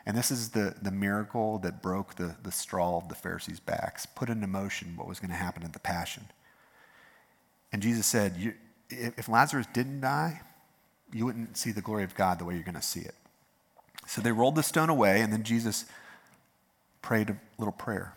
And 0.05 0.17
this 0.17 0.31
is 0.31 0.51
the, 0.51 0.75
the 0.83 0.91
miracle 0.91 1.59
that 1.61 1.81
broke 1.81 2.17
the, 2.17 2.37
the 2.43 2.53
straw 2.53 2.99
of 2.99 3.09
the 3.09 3.15
Pharisees' 3.15 3.61
backs, 3.61 4.05
put 4.05 4.29
into 4.29 4.47
motion 4.47 4.97
what 4.97 5.09
was 5.09 5.21
going 5.21 5.31
to 5.31 5.37
happen 5.37 5.63
at 5.63 5.73
the 5.73 5.79
Passion. 5.79 6.25
And 7.75 7.83
Jesus 7.83 8.07
said, 8.07 8.55
if 8.89 9.29
Lazarus 9.29 9.67
didn't 9.73 10.01
die, 10.01 10.43
you 11.13 11.27
wouldn't 11.27 11.57
see 11.57 11.73
the 11.73 11.83
glory 11.83 12.05
of 12.05 12.15
God 12.15 12.39
the 12.39 12.45
way 12.45 12.55
you're 12.55 12.63
going 12.63 12.77
to 12.77 12.81
see 12.81 13.01
it. 13.01 13.17
So 14.07 14.21
they 14.21 14.31
rolled 14.31 14.55
the 14.55 14.63
stone 14.63 14.91
away, 14.91 15.23
and 15.23 15.33
then 15.33 15.43
Jesus 15.43 15.85
prayed 17.03 17.31
a 17.31 17.37
little 17.59 17.73
prayer. 17.73 18.15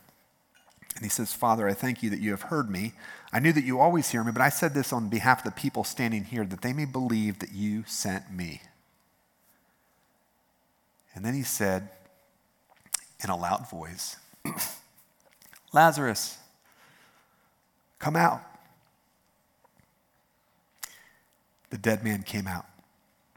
And 0.96 1.04
he 1.04 1.10
says, 1.10 1.34
Father, 1.34 1.68
I 1.68 1.74
thank 1.74 2.04
you 2.04 2.12
that 2.12 2.20
you 2.20 2.30
have 2.30 2.44
heard 2.44 2.70
me. 2.70 2.94
I 3.34 3.40
knew 3.40 3.52
that 3.52 3.64
you 3.64 3.80
always 3.80 4.12
hear 4.12 4.24
me, 4.24 4.32
but 4.32 4.44
I 4.44 4.50
said 4.50 4.76
this 4.76 4.94
on 4.94 5.10
behalf 5.10 5.40
of 5.40 5.46
the 5.46 5.60
people 5.60 5.84
standing 5.84 6.26
here, 6.26 6.46
that 6.46 6.62
they 6.62 6.72
may 6.72 6.86
believe 6.86 7.40
that 7.40 7.52
you 7.52 7.84
sent 7.88 8.32
me. 8.32 8.62
And 11.16 11.26
then 11.26 11.34
he 11.34 11.42
said, 11.42 11.90
in 13.24 13.32
a 13.32 13.36
loud 13.36 13.68
voice, 13.68 14.18
Lazarus, 15.74 16.38
come 17.98 18.16
out. 18.16 18.44
The 21.70 21.78
dead 21.78 22.04
man 22.04 22.24
came 22.24 22.48
out, 22.48 22.66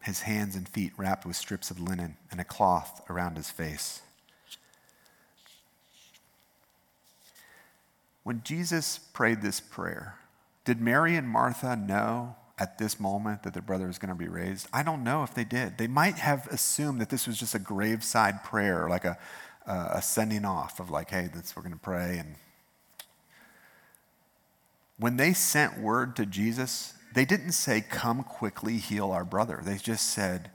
his 0.02 0.20
hands 0.20 0.54
and 0.54 0.68
feet 0.68 0.92
wrapped 0.96 1.26
with 1.26 1.36
strips 1.36 1.70
of 1.70 1.80
linen 1.80 2.16
and 2.30 2.40
a 2.40 2.44
cloth 2.44 3.02
around 3.10 3.36
his 3.36 3.50
face. 3.50 4.02
When 8.22 8.42
Jesus 8.44 8.98
prayed 8.98 9.42
this 9.42 9.60
prayer, 9.60 10.16
did 10.64 10.80
Mary 10.80 11.16
and 11.16 11.28
Martha 11.28 11.74
know 11.74 12.36
at 12.58 12.78
this 12.78 13.00
moment 13.00 13.42
that 13.42 13.54
their 13.54 13.62
brother 13.62 13.86
was 13.86 13.98
going 13.98 14.10
to 14.10 14.14
be 14.14 14.28
raised? 14.28 14.68
I 14.72 14.82
don't 14.82 15.02
know 15.02 15.24
if 15.24 15.34
they 15.34 15.44
did. 15.44 15.78
They 15.78 15.88
might 15.88 16.16
have 16.16 16.46
assumed 16.48 17.00
that 17.00 17.08
this 17.08 17.26
was 17.26 17.38
just 17.38 17.54
a 17.54 17.58
graveside 17.58 18.44
prayer, 18.44 18.88
like 18.88 19.04
a, 19.04 19.18
a 19.66 20.02
sending 20.02 20.44
off 20.44 20.78
of 20.78 20.90
like, 20.90 21.10
hey, 21.10 21.30
this, 21.34 21.56
we're 21.56 21.62
going 21.62 21.72
to 21.72 21.78
pray. 21.80 22.18
And 22.18 22.36
when 24.98 25.16
they 25.16 25.32
sent 25.32 25.80
word 25.80 26.14
to 26.16 26.26
Jesus, 26.26 26.94
they 27.12 27.24
didn't 27.24 27.52
say, 27.52 27.80
come 27.80 28.22
quickly, 28.22 28.76
heal 28.76 29.10
our 29.10 29.24
brother. 29.24 29.60
They 29.62 29.76
just 29.76 30.10
said, 30.10 30.50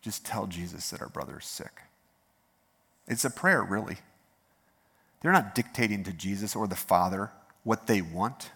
just 0.00 0.24
tell 0.24 0.46
Jesus 0.46 0.90
that 0.90 1.02
our 1.02 1.08
brother 1.08 1.38
is 1.38 1.46
sick. 1.46 1.82
It's 3.06 3.24
a 3.24 3.30
prayer, 3.30 3.62
really. 3.62 3.98
They're 5.20 5.32
not 5.32 5.54
dictating 5.54 6.04
to 6.04 6.12
Jesus 6.12 6.56
or 6.56 6.66
the 6.66 6.76
Father 6.76 7.30
what 7.62 7.86
they 7.86 8.02
want. 8.02 8.50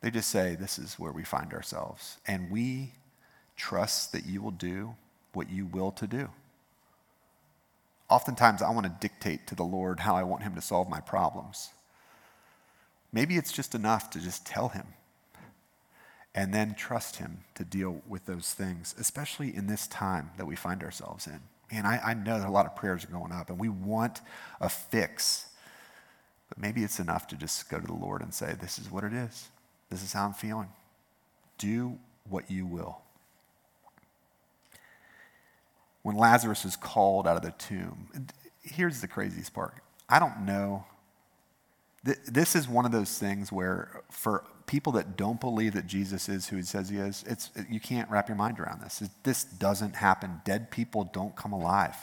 They 0.00 0.10
just 0.10 0.30
say, 0.30 0.54
This 0.54 0.78
is 0.78 0.98
where 0.98 1.12
we 1.12 1.24
find 1.24 1.52
ourselves. 1.52 2.18
And 2.26 2.50
we 2.50 2.92
trust 3.56 4.12
that 4.12 4.26
you 4.26 4.42
will 4.42 4.50
do 4.50 4.96
what 5.32 5.50
you 5.50 5.66
will 5.66 5.92
to 5.92 6.06
do. 6.06 6.28
Oftentimes, 8.10 8.62
I 8.62 8.70
want 8.70 8.86
to 8.86 8.96
dictate 9.00 9.46
to 9.46 9.54
the 9.54 9.62
Lord 9.62 10.00
how 10.00 10.16
I 10.16 10.24
want 10.24 10.42
Him 10.42 10.54
to 10.56 10.60
solve 10.60 10.88
my 10.88 11.00
problems. 11.00 11.70
Maybe 13.12 13.36
it's 13.36 13.52
just 13.52 13.74
enough 13.74 14.10
to 14.10 14.20
just 14.20 14.44
tell 14.44 14.68
Him 14.68 14.86
and 16.34 16.52
then 16.52 16.74
trust 16.74 17.16
Him 17.16 17.44
to 17.54 17.64
deal 17.64 18.02
with 18.08 18.26
those 18.26 18.52
things, 18.52 18.94
especially 18.98 19.54
in 19.54 19.66
this 19.66 19.86
time 19.86 20.30
that 20.36 20.46
we 20.46 20.56
find 20.56 20.82
ourselves 20.82 21.26
in. 21.26 21.40
Man, 21.72 21.86
I, 21.86 22.10
I 22.10 22.14
know 22.14 22.38
that 22.38 22.48
a 22.48 22.52
lot 22.52 22.66
of 22.66 22.76
prayers 22.76 23.04
are 23.04 23.08
going 23.08 23.32
up, 23.32 23.50
and 23.50 23.58
we 23.58 23.68
want 23.68 24.20
a 24.60 24.68
fix. 24.68 25.48
But 26.48 26.58
maybe 26.58 26.82
it's 26.82 26.98
enough 26.98 27.26
to 27.28 27.36
just 27.36 27.68
go 27.70 27.78
to 27.78 27.86
the 27.86 27.94
Lord 27.94 28.20
and 28.20 28.34
say, 28.34 28.54
This 28.60 28.78
is 28.78 28.90
what 28.90 29.04
it 29.04 29.12
is. 29.12 29.48
This 29.90 30.02
is 30.02 30.12
how 30.12 30.26
I'm 30.26 30.32
feeling. 30.32 30.68
Do 31.58 31.98
what 32.28 32.50
you 32.50 32.66
will. 32.66 33.00
When 36.02 36.16
Lazarus 36.16 36.64
is 36.64 36.76
called 36.76 37.26
out 37.26 37.36
of 37.36 37.42
the 37.42 37.52
tomb, 37.52 38.08
here's 38.62 39.00
the 39.00 39.08
craziest 39.08 39.54
part. 39.54 39.74
I 40.08 40.18
don't 40.18 40.44
know. 40.44 40.84
This 42.02 42.54
is 42.54 42.68
one 42.68 42.84
of 42.84 42.92
those 42.92 43.18
things 43.18 43.50
where, 43.50 44.02
for 44.10 44.44
people 44.66 44.92
that 44.92 45.16
don't 45.16 45.40
believe 45.40 45.74
that 45.74 45.86
Jesus 45.86 46.28
is 46.28 46.48
who 46.48 46.56
he 46.56 46.62
says 46.62 46.88
he 46.88 46.96
is, 46.96 47.24
it's, 47.26 47.50
you 47.70 47.80
can't 47.80 48.10
wrap 48.10 48.28
your 48.28 48.36
mind 48.36 48.58
around 48.58 48.80
this. 48.80 49.02
This 49.22 49.44
doesn't 49.44 49.96
happen. 49.96 50.40
Dead 50.44 50.70
people 50.70 51.04
don't 51.12 51.36
come 51.36 51.52
alive. 51.52 51.96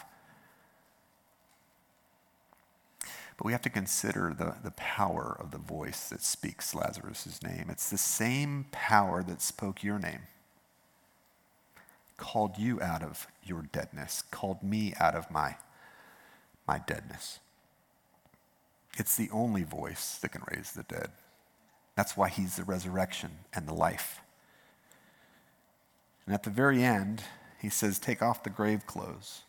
But 3.37 3.45
we 3.45 3.51
have 3.53 3.61
to 3.63 3.69
consider 3.69 4.35
the, 4.37 4.55
the 4.63 4.71
power 4.71 5.35
of 5.39 5.51
the 5.51 5.57
voice 5.57 6.09
that 6.09 6.21
speaks 6.21 6.75
Lazarus' 6.75 7.41
name. 7.43 7.67
It's 7.69 7.89
the 7.89 7.97
same 7.97 8.67
power 8.71 9.23
that 9.23 9.41
spoke 9.41 9.83
your 9.83 9.97
name. 9.97 10.21
called 12.21 12.57
you 12.59 12.79
out 12.81 13.01
of 13.01 13.27
your 13.43 13.63
deadness, 13.71 14.23
called 14.29 14.61
me 14.61 14.93
out 14.99 15.15
of 15.15 15.31
my, 15.31 15.55
my 16.67 16.79
deadness. 16.85 17.39
It's 18.97 19.17
the 19.17 19.29
only 19.31 19.63
voice 19.63 20.19
that 20.19 20.29
can 20.29 20.43
raise 20.51 20.71
the 20.73 20.83
dead. 20.83 21.09
That's 21.95 22.15
why 22.15 22.29
he's 22.29 22.55
the 22.55 22.63
resurrection 22.63 23.31
and 23.53 23.67
the 23.67 23.73
life. 23.73 24.21
And 26.25 26.33
at 26.33 26.43
the 26.43 26.49
very 26.49 26.83
end, 26.83 27.23
he 27.59 27.69
says, 27.69 27.99
Take 27.99 28.21
off 28.21 28.43
the 28.43 28.49
grave 28.49 28.85
clothes. 28.85 29.41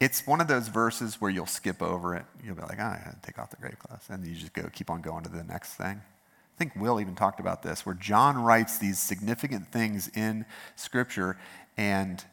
It's 0.00 0.26
one 0.26 0.40
of 0.40 0.46
those 0.46 0.68
verses 0.68 1.20
where 1.20 1.30
you'll 1.30 1.46
skip 1.46 1.82
over 1.82 2.14
it. 2.14 2.24
You'll 2.44 2.54
be 2.54 2.62
like, 2.62 2.78
ah, 2.80 3.00
oh, 3.04 3.10
I 3.10 3.14
take 3.26 3.38
off 3.38 3.50
the 3.50 3.56
grave 3.56 3.78
clothes. 3.80 4.04
And 4.08 4.24
you 4.24 4.34
just 4.34 4.52
go, 4.52 4.68
keep 4.72 4.90
on 4.90 5.00
going 5.00 5.24
to 5.24 5.28
the 5.28 5.42
next 5.42 5.74
thing. 5.74 6.00
I 6.00 6.56
think 6.58 6.76
Will 6.76 7.00
even 7.00 7.14
talked 7.14 7.40
about 7.40 7.62
this, 7.62 7.84
where 7.84 7.94
John 7.94 8.42
writes 8.42 8.78
these 8.78 8.98
significant 8.98 9.72
things 9.72 10.08
in 10.14 10.44
Scripture, 10.76 11.36
and 11.76 12.24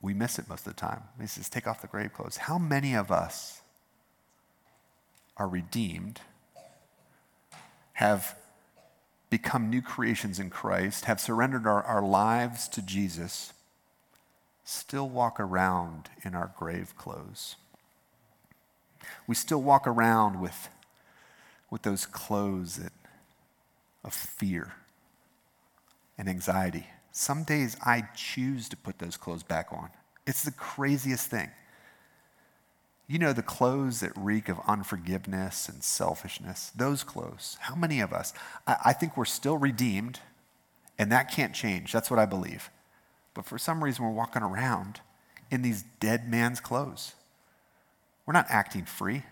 we 0.00 0.14
miss 0.14 0.38
it 0.38 0.48
most 0.48 0.66
of 0.66 0.74
the 0.74 0.80
time. 0.80 1.02
He 1.20 1.26
says, 1.26 1.48
Take 1.48 1.66
off 1.66 1.82
the 1.82 1.86
grave 1.86 2.12
clothes. 2.12 2.36
How 2.36 2.58
many 2.58 2.94
of 2.94 3.10
us 3.10 3.60
are 5.36 5.48
redeemed, 5.48 6.20
have 7.94 8.36
become 9.30 9.68
new 9.68 9.82
creations 9.82 10.38
in 10.38 10.50
Christ, 10.50 11.06
have 11.06 11.20
surrendered 11.20 11.66
our, 11.66 11.82
our 11.82 12.02
lives 12.02 12.68
to 12.68 12.82
Jesus, 12.82 13.52
still 14.64 15.08
walk 15.08 15.40
around 15.40 16.08
in 16.24 16.34
our 16.34 16.52
grave 16.56 16.96
clothes. 16.96 17.56
We 19.26 19.34
still 19.34 19.60
walk 19.60 19.86
around 19.86 20.40
with, 20.40 20.68
with 21.70 21.82
those 21.82 22.06
clothes 22.06 22.76
that, 22.76 22.92
of 24.04 24.14
fear 24.14 24.74
and 26.16 26.28
anxiety. 26.28 26.86
Some 27.10 27.44
days 27.44 27.76
I 27.84 28.08
choose 28.14 28.68
to 28.68 28.76
put 28.76 28.98
those 28.98 29.16
clothes 29.16 29.42
back 29.42 29.68
on. 29.72 29.90
It's 30.26 30.44
the 30.44 30.52
craziest 30.52 31.30
thing. 31.30 31.50
You 33.06 33.18
know, 33.18 33.34
the 33.34 33.42
clothes 33.42 34.00
that 34.00 34.12
reek 34.16 34.48
of 34.48 34.58
unforgiveness 34.66 35.68
and 35.68 35.84
selfishness, 35.84 36.72
those 36.74 37.04
clothes. 37.04 37.58
How 37.60 37.74
many 37.74 38.00
of 38.00 38.12
us? 38.14 38.32
I, 38.66 38.76
I, 38.86 38.92
think 38.94 39.16
we're 39.16 39.26
still 39.26 39.58
redeemed, 39.58 40.20
and 40.98 41.12
that 41.12 41.30
can't 41.30 41.54
change. 41.54 41.92
That's 41.92 42.10
what 42.10 42.18
I 42.18 42.24
believe. 42.24 42.70
But 43.34 43.44
for 43.44 43.58
some 43.58 43.84
reason, 43.84 44.04
we're 44.04 44.10
walking 44.10 44.42
around 44.42 45.00
in 45.50 45.60
these 45.60 45.84
dead 46.00 46.30
man's 46.30 46.60
clothes. 46.60 47.14
We're 48.24 48.32
not 48.32 48.46
acting 48.48 48.86
free. 48.86 49.24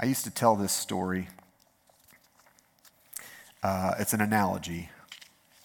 I 0.00 0.06
used 0.06 0.24
to 0.24 0.30
tell 0.30 0.56
this 0.56 0.72
story. 0.72 1.28
Uh, 3.62 3.94
it's 3.98 4.14
an 4.14 4.22
analogy 4.22 4.88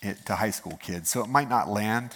it, 0.01 0.25
to 0.25 0.35
high 0.35 0.51
school 0.51 0.77
kids, 0.81 1.09
so 1.09 1.21
it 1.23 1.27
might 1.27 1.49
not 1.49 1.69
land 1.69 2.13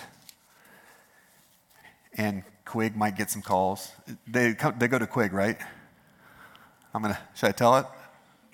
and 2.17 2.43
Quig 2.65 2.95
might 2.95 3.15
get 3.15 3.29
some 3.29 3.41
calls. 3.41 3.91
They, 4.27 4.53
come, 4.53 4.75
they 4.77 4.87
go 4.87 4.99
to 4.99 5.07
Quig, 5.07 5.33
right? 5.33 5.57
I'm 6.93 7.01
gonna, 7.01 7.19
should 7.35 7.49
I 7.49 7.51
tell 7.51 7.77
it? 7.77 7.85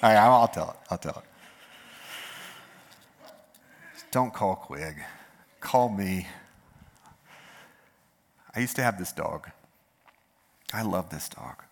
All 0.01 0.09
right, 0.09 0.15
I'll 0.15 0.47
tell 0.47 0.71
it. 0.71 0.77
I'll 0.89 0.97
tell 0.97 1.23
it. 1.23 1.25
Don't 4.11 4.33
call 4.33 4.55
Quig. 4.55 4.95
Call 5.59 5.89
me. 5.89 6.27
I 8.55 8.59
used 8.59 8.75
to 8.77 8.81
have 8.81 8.97
this 8.97 9.11
dog. 9.11 9.49
I 10.73 10.81
love 10.81 11.09
this 11.09 11.29
dog. 11.29 11.63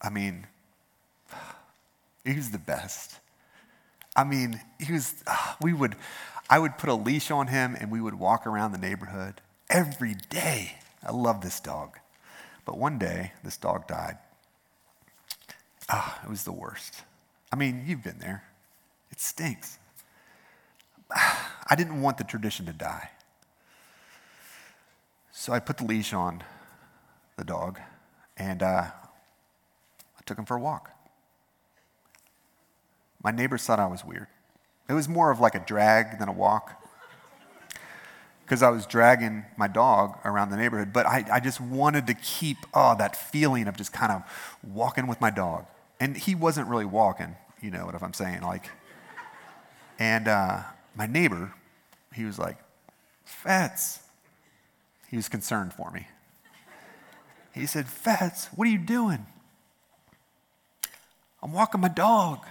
I 0.00 0.10
mean, 0.10 0.46
he 2.24 2.34
was 2.34 2.50
the 2.50 2.58
best. 2.58 3.18
I 4.14 4.24
mean, 4.24 4.60
he 4.78 4.92
was, 4.92 5.14
we 5.62 5.72
would, 5.72 5.96
I 6.50 6.58
would 6.58 6.76
put 6.76 6.90
a 6.90 6.94
leash 6.94 7.30
on 7.30 7.46
him 7.46 7.76
and 7.80 7.90
we 7.90 8.00
would 8.00 8.14
walk 8.14 8.46
around 8.46 8.72
the 8.72 8.78
neighborhood 8.78 9.40
every 9.72 10.14
day. 10.28 10.74
I 11.02 11.10
love 11.10 11.40
this 11.40 11.58
dog. 11.58 11.98
But 12.64 12.78
one 12.78 12.98
day, 12.98 13.32
this 13.42 13.56
dog 13.56 13.88
died. 13.88 14.18
Ah, 15.88 16.20
it 16.22 16.30
was 16.30 16.44
the 16.44 16.52
worst. 16.52 17.02
I 17.50 17.56
mean, 17.56 17.84
you've 17.86 18.04
been 18.04 18.18
there. 18.18 18.44
It 19.10 19.20
stinks. 19.20 19.78
I 21.10 21.74
didn't 21.74 22.00
want 22.00 22.18
the 22.18 22.24
tradition 22.24 22.66
to 22.66 22.72
die. 22.72 23.10
So 25.32 25.52
I 25.52 25.58
put 25.58 25.78
the 25.78 25.84
leash 25.84 26.12
on 26.12 26.44
the 27.36 27.44
dog 27.44 27.80
and 28.36 28.62
uh, 28.62 28.84
I 28.86 30.20
took 30.24 30.38
him 30.38 30.44
for 30.44 30.56
a 30.56 30.60
walk. 30.60 30.90
My 33.24 33.30
neighbors 33.30 33.64
thought 33.64 33.80
I 33.80 33.86
was 33.86 34.04
weird. 34.04 34.28
It 34.88 34.92
was 34.92 35.08
more 35.08 35.30
of 35.30 35.40
like 35.40 35.54
a 35.54 35.60
drag 35.60 36.18
than 36.18 36.28
a 36.28 36.32
walk 36.32 36.81
because 38.52 38.62
I 38.62 38.68
was 38.68 38.84
dragging 38.84 39.46
my 39.56 39.66
dog 39.66 40.18
around 40.26 40.50
the 40.50 40.58
neighborhood. 40.58 40.92
But 40.92 41.06
I, 41.06 41.24
I 41.32 41.40
just 41.40 41.58
wanted 41.58 42.06
to 42.08 42.12
keep, 42.12 42.58
oh, 42.74 42.94
that 42.98 43.16
feeling 43.16 43.66
of 43.66 43.78
just 43.78 43.94
kind 43.94 44.12
of 44.12 44.22
walking 44.62 45.06
with 45.06 45.22
my 45.22 45.30
dog. 45.30 45.64
And 45.98 46.14
he 46.14 46.34
wasn't 46.34 46.68
really 46.68 46.84
walking, 46.84 47.34
you 47.62 47.70
know 47.70 47.86
what 47.86 47.94
I'm 48.02 48.12
saying? 48.12 48.42
Like, 48.42 48.68
and 49.98 50.28
uh, 50.28 50.64
my 50.94 51.06
neighbor, 51.06 51.54
he 52.14 52.24
was 52.24 52.38
like, 52.38 52.58
Fats. 53.24 54.00
He 55.08 55.16
was 55.16 55.30
concerned 55.30 55.72
for 55.72 55.90
me. 55.90 56.08
He 57.54 57.64
said, 57.64 57.88
Fats, 57.88 58.48
what 58.54 58.68
are 58.68 58.70
you 58.70 58.76
doing? 58.76 59.24
I'm 61.42 61.54
walking 61.54 61.80
my 61.80 61.88
dog. 61.88 62.44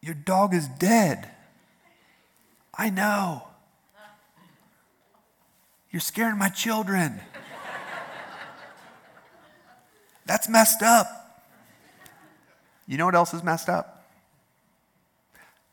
Your 0.00 0.14
dog 0.14 0.54
is 0.54 0.68
dead. 0.68 1.33
I 2.76 2.90
know. 2.90 3.46
You're 5.90 6.00
scaring 6.00 6.38
my 6.38 6.48
children. 6.48 7.20
That's 10.26 10.48
messed 10.48 10.82
up. 10.82 11.06
You 12.86 12.98
know 12.98 13.06
what 13.06 13.14
else 13.14 13.32
is 13.32 13.42
messed 13.42 13.68
up? 13.68 14.04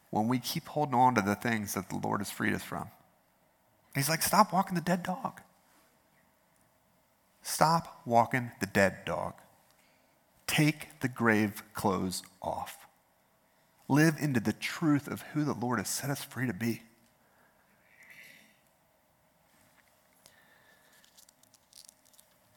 When 0.09 0.27
we 0.27 0.39
keep 0.39 0.67
holding 0.67 0.95
on 0.95 1.15
to 1.15 1.21
the 1.21 1.35
things 1.35 1.73
that 1.73 1.89
the 1.89 1.95
Lord 1.95 2.19
has 2.19 2.29
freed 2.29 2.53
us 2.53 2.63
from. 2.63 2.89
He's 3.95 4.09
like, 4.09 4.21
stop 4.21 4.53
walking 4.53 4.75
the 4.75 4.81
dead 4.81 5.03
dog. 5.03 5.41
Stop 7.43 8.01
walking 8.05 8.51
the 8.59 8.65
dead 8.65 9.05
dog. 9.05 9.33
Take 10.47 10.99
the 10.99 11.07
grave 11.07 11.63
clothes 11.73 12.23
off 12.41 12.77
live 13.91 14.15
into 14.19 14.39
the 14.39 14.53
truth 14.53 15.07
of 15.07 15.21
who 15.33 15.43
the 15.43 15.53
Lord 15.53 15.77
has 15.77 15.89
set 15.89 16.09
us 16.09 16.23
free 16.23 16.47
to 16.47 16.53
be. 16.53 16.81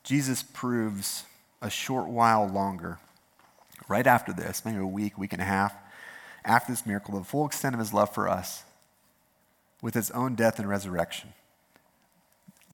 Jesus 0.04 0.42
proves 0.42 1.24
a 1.60 1.68
short 1.68 2.06
while 2.06 2.46
longer, 2.46 2.98
right 3.88 4.06
after 4.06 4.32
this, 4.32 4.64
maybe 4.64 4.78
a 4.78 4.86
week, 4.86 5.18
week 5.18 5.32
and 5.32 5.42
a 5.42 5.46
half, 5.46 5.74
after 6.44 6.72
this 6.72 6.86
miracle, 6.86 7.18
the 7.18 7.24
full 7.24 7.46
extent 7.46 7.74
of 7.74 7.78
his 7.78 7.92
love 7.92 8.14
for 8.14 8.28
us 8.28 8.64
with 9.82 9.94
his 9.94 10.10
own 10.12 10.34
death 10.34 10.58
and 10.58 10.68
resurrection. 10.68 11.32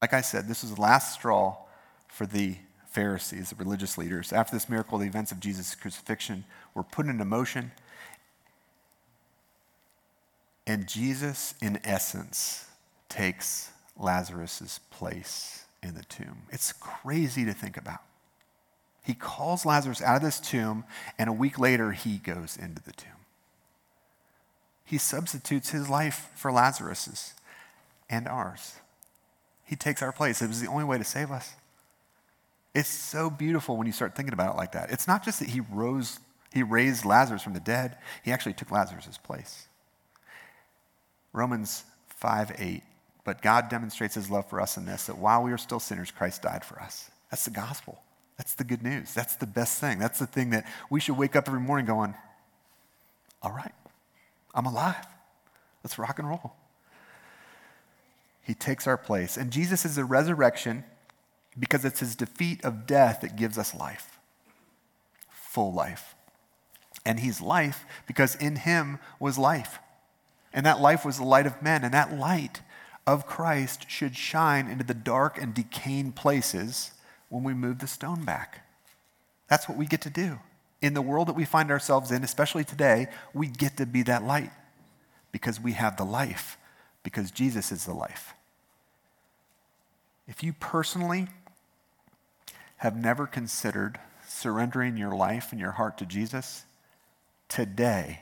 Like 0.01 0.13
I 0.13 0.21
said, 0.21 0.47
this 0.47 0.61
was 0.61 0.75
the 0.75 0.81
last 0.81 1.13
straw 1.13 1.57
for 2.07 2.25
the 2.25 2.57
Pharisees, 2.89 3.49
the 3.49 3.55
religious 3.55 3.97
leaders. 3.97 4.33
After 4.33 4.55
this 4.55 4.69
miracle, 4.69 4.97
the 4.97 5.07
events 5.07 5.31
of 5.31 5.39
Jesus' 5.39 5.73
crucifixion 5.73 6.43
were 6.75 6.83
put 6.83 7.07
into 7.07 7.25
motion 7.25 7.71
and 10.67 10.87
Jesus, 10.87 11.53
in 11.61 11.79
essence, 11.83 12.65
takes 13.09 13.71
Lazarus' 13.97 14.79
place 14.89 15.65
in 15.83 15.95
the 15.95 16.03
tomb. 16.03 16.43
It's 16.49 16.73
crazy 16.73 17.45
to 17.45 17.53
think 17.53 17.77
about. 17.77 18.01
He 19.03 19.13
calls 19.13 19.65
Lazarus 19.65 20.01
out 20.01 20.17
of 20.17 20.21
this 20.21 20.39
tomb, 20.39 20.83
and 21.17 21.29
a 21.29 21.33
week 21.33 21.57
later, 21.57 21.91
he 21.91 22.17
goes 22.17 22.55
into 22.55 22.81
the 22.83 22.91
tomb. 22.91 23.11
He 24.85 24.97
substitutes 24.97 25.71
his 25.71 25.89
life 25.89 26.29
for 26.35 26.51
Lazarus's 26.51 27.33
and 28.09 28.27
ours. 28.27 28.75
He 29.65 29.75
takes 29.75 30.01
our 30.01 30.11
place. 30.11 30.41
It 30.41 30.47
was 30.47 30.61
the 30.61 30.67
only 30.67 30.83
way 30.83 30.97
to 30.97 31.03
save 31.03 31.31
us. 31.31 31.55
It's 32.75 32.89
so 32.89 33.29
beautiful 33.29 33.77
when 33.77 33.87
you 33.87 33.93
start 33.93 34.15
thinking 34.15 34.33
about 34.33 34.53
it 34.53 34.57
like 34.57 34.73
that. 34.73 34.91
It's 34.91 35.07
not 35.07 35.23
just 35.23 35.39
that 35.39 35.49
he 35.49 35.61
rose, 35.61 36.19
he 36.53 36.61
raised 36.61 37.05
Lazarus 37.05 37.41
from 37.41 37.53
the 37.53 37.59
dead, 37.59 37.97
he 38.23 38.31
actually 38.31 38.53
took 38.53 38.71
Lazarus' 38.71 39.17
place. 39.17 39.67
Romans 41.33 41.85
5 42.09 42.55
8. 42.57 42.83
But 43.23 43.41
God 43.41 43.69
demonstrates 43.69 44.15
his 44.15 44.29
love 44.29 44.49
for 44.49 44.59
us 44.59 44.77
in 44.77 44.85
this 44.85 45.05
that 45.05 45.17
while 45.17 45.43
we 45.43 45.51
are 45.51 45.57
still 45.57 45.79
sinners, 45.79 46.11
Christ 46.11 46.41
died 46.41 46.65
for 46.65 46.81
us. 46.81 47.11
That's 47.29 47.45
the 47.45 47.51
gospel. 47.51 48.01
That's 48.37 48.55
the 48.55 48.63
good 48.63 48.81
news. 48.81 49.13
That's 49.13 49.35
the 49.35 49.45
best 49.45 49.79
thing. 49.79 49.99
That's 49.99 50.17
the 50.17 50.25
thing 50.25 50.49
that 50.49 50.65
we 50.89 50.99
should 50.99 51.17
wake 51.17 51.35
up 51.35 51.47
every 51.47 51.59
morning 51.59 51.85
going, 51.85 52.15
all 53.43 53.51
right, 53.51 53.73
I'm 54.55 54.65
alive. 54.65 55.05
Let's 55.83 55.99
rock 55.99 56.17
and 56.17 56.27
roll. 56.27 56.53
He 58.41 58.55
takes 58.55 58.87
our 58.87 58.97
place. 58.97 59.37
And 59.37 59.51
Jesus 59.51 59.85
is 59.85 59.95
the 59.95 60.05
resurrection 60.05 60.83
because 61.59 61.85
it's 61.85 61.99
his 61.99 62.15
defeat 62.15 62.65
of 62.65 62.87
death 62.87 63.21
that 63.21 63.35
gives 63.35 63.57
us 63.59 63.75
life. 63.75 64.19
full 65.51 65.73
life. 65.73 66.15
And 67.05 67.19
he's 67.19 67.41
life 67.41 67.85
because 68.07 68.35
in 68.35 68.55
him 68.55 68.99
was 69.19 69.37
life. 69.37 69.79
And 70.53 70.65
that 70.65 70.79
life 70.79 71.05
was 71.05 71.17
the 71.17 71.25
light 71.25 71.45
of 71.45 71.61
men. 71.61 71.83
And 71.83 71.93
that 71.93 72.17
light 72.17 72.61
of 73.07 73.25
Christ 73.25 73.89
should 73.89 74.15
shine 74.15 74.67
into 74.67 74.83
the 74.83 74.93
dark 74.93 75.41
and 75.41 75.53
decaying 75.53 76.13
places 76.13 76.91
when 77.29 77.43
we 77.43 77.53
move 77.53 77.79
the 77.79 77.87
stone 77.87 78.23
back. 78.23 78.67
That's 79.47 79.67
what 79.67 79.77
we 79.77 79.85
get 79.85 80.01
to 80.01 80.09
do. 80.09 80.39
In 80.81 80.93
the 80.93 81.01
world 81.01 81.27
that 81.27 81.35
we 81.35 81.45
find 81.45 81.71
ourselves 81.71 82.11
in, 82.11 82.23
especially 82.23 82.63
today, 82.63 83.07
we 83.33 83.47
get 83.47 83.77
to 83.77 83.85
be 83.85 84.03
that 84.03 84.23
light 84.23 84.51
because 85.31 85.59
we 85.59 85.73
have 85.73 85.97
the 85.97 86.03
life, 86.03 86.57
because 87.03 87.31
Jesus 87.31 87.71
is 87.71 87.85
the 87.85 87.93
life. 87.93 88.33
If 90.27 90.43
you 90.43 90.53
personally 90.53 91.27
have 92.77 92.95
never 92.95 93.27
considered 93.27 93.99
surrendering 94.27 94.97
your 94.97 95.13
life 95.13 95.51
and 95.51 95.59
your 95.59 95.71
heart 95.71 95.97
to 95.99 96.05
Jesus, 96.05 96.65
today 97.47 98.21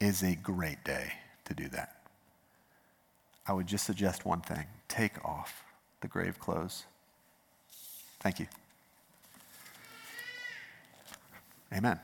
is 0.00 0.22
a 0.22 0.34
great 0.34 0.84
day 0.84 1.12
to 1.44 1.54
do 1.54 1.68
that. 1.68 1.97
I 3.48 3.52
would 3.54 3.66
just 3.66 3.86
suggest 3.86 4.26
one 4.26 4.42
thing 4.42 4.66
take 4.88 5.24
off 5.24 5.64
the 6.02 6.08
grave 6.08 6.38
clothes. 6.38 6.84
Thank 8.20 8.40
you. 8.40 8.46
Amen. 11.72 11.98